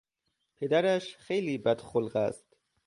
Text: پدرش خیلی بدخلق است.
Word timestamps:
پدرش 0.57 1.15
خیلی 1.17 1.57
بدخلق 1.57 2.15
است. 2.15 2.55